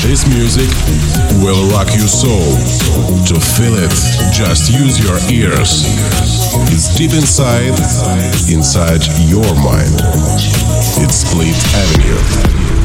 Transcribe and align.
This 0.00 0.26
music 0.26 0.70
will 1.42 1.68
rock 1.70 1.88
your 1.88 2.08
soul. 2.08 2.40
To 3.26 3.38
feel 3.38 3.74
it, 3.76 3.90
just 4.32 4.72
use 4.72 4.98
your 4.98 5.18
ears. 5.30 5.84
It's 6.72 6.96
deep 6.96 7.12
inside, 7.12 7.78
inside 8.50 9.04
your 9.28 9.54
mind. 9.56 10.00
It's 10.96 11.16
Split 11.16 11.54
Avenue. 11.76 12.79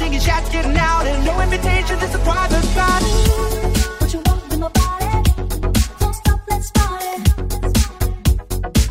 taking 0.00 0.18
shots, 0.18 0.48
getting 0.48 0.74
out, 0.78 1.06
and 1.06 1.22
no 1.26 1.38
invitation, 1.42 1.98
it's 2.00 2.14
a 2.14 2.18
private 2.20 2.64
party. 2.74 3.06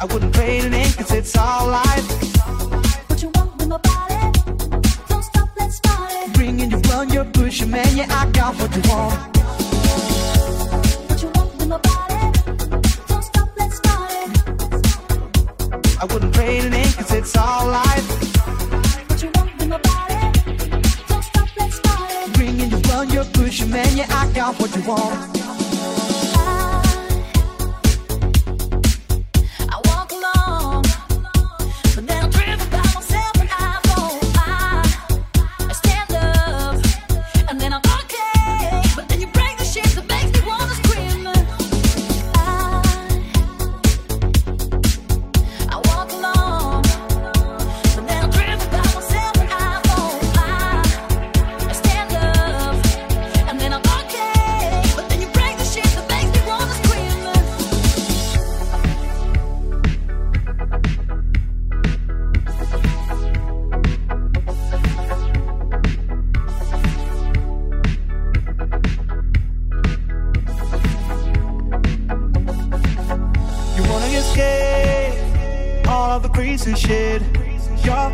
I 0.02 0.06
wouldn't 0.06 0.34
pay 0.34 0.60
an 0.60 0.74
ink 0.74 0.96
cause 0.98 1.12
it's 1.12 1.36
all 1.36 1.68
life. 1.68 2.08
What 3.10 3.22
you 3.24 3.32
want 3.34 3.58
with 3.58 3.68
my 3.68 3.78
body? 3.78 4.40
Don't 5.10 5.24
stop, 5.24 5.50
let's 5.58 5.80
party. 5.80 6.32
Bringing 6.34 6.70
your 6.70 6.80
blood, 6.82 7.12
your 7.12 7.26
pushing, 7.26 7.72
man, 7.72 7.98
yeah, 7.98 8.06
I 8.10 8.30
got 8.30 8.56
what 8.56 8.76
you 8.76 8.84
want. 8.92 9.29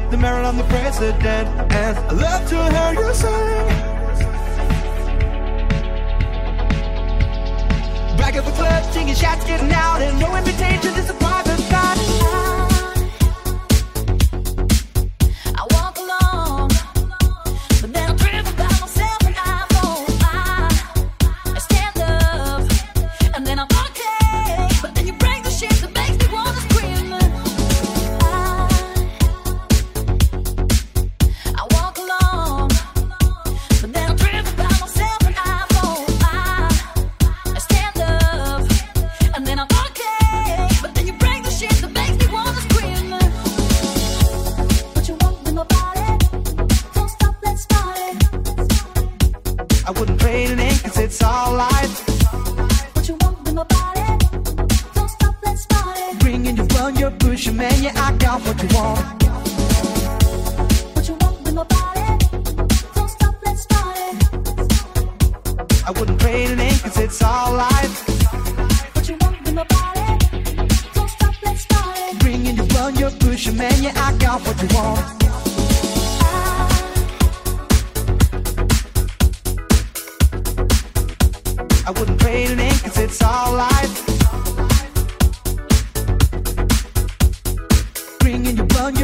the 0.09 0.17
mayor 0.17 0.33
and 0.33 0.59
the 0.59 0.63
president, 0.65 1.23
and 1.23 1.97
I 1.97 2.11
love 2.11 2.47
to 2.49 2.55
hear 2.55 2.93
you 2.93 3.13
sing. 3.13 3.67
Back 8.17 8.35
at 8.35 8.45
the 8.45 8.51
club, 8.51 8.93
singing 8.93 9.15
shots, 9.15 9.45
getting 9.45 9.71
out, 9.71 10.01
and 10.01 10.19
no 10.19 10.35
invitation, 10.35 10.93
just 10.93 11.09
a 11.09 11.13
private 11.13 11.61
party. 11.69 12.34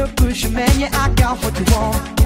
could 0.06 0.16
push 0.16 0.44
a 0.44 0.50
man, 0.50 0.80
yeah, 0.80 0.88
I 0.92 1.12
got 1.14 1.38
what 1.42 1.58
you 1.58 1.64
want. 1.74 2.21